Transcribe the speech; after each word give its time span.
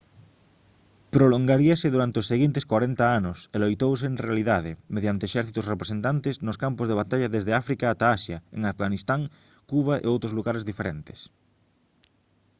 prolongaríase 1.15 1.87
durante 1.95 2.17
os 2.21 2.29
seguintes 2.31 2.67
corenta 2.71 3.05
anos 3.19 3.39
e 3.53 3.55
loitouse 3.59 4.05
en 4.11 4.15
realidade 4.25 4.71
mediante 4.95 5.23
exércitos 5.29 5.69
representantes 5.73 6.35
nos 6.45 6.59
campos 6.63 6.87
de 6.87 6.97
batalla 7.01 7.31
desde 7.35 7.51
áfrica 7.61 7.85
ata 7.89 8.07
asia 8.17 8.37
en 8.55 8.61
afganistán 8.71 9.21
cuba 9.71 9.93
e 9.97 10.05
outros 10.13 10.35
lugares 10.37 10.67
diferentes 10.71 11.19